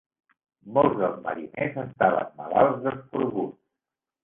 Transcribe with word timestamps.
Molts 0.77 0.95
dels 1.01 1.19
mariners 1.27 1.77
estaven 1.85 2.33
malalts 2.41 2.83
d'escorbut. 2.89 3.57